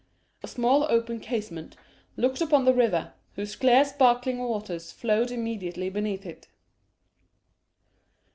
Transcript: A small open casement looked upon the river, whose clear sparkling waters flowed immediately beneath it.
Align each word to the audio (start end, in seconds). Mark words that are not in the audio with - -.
A 0.41 0.47
small 0.47 0.85
open 0.89 1.19
casement 1.19 1.75
looked 2.17 2.41
upon 2.41 2.65
the 2.65 2.73
river, 2.73 3.13
whose 3.35 3.55
clear 3.55 3.85
sparkling 3.85 4.39
waters 4.39 4.91
flowed 4.91 5.29
immediately 5.29 5.91
beneath 5.91 6.25
it. 6.25 6.47